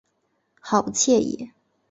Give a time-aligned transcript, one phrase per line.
[0.59, 1.51] 好不惬意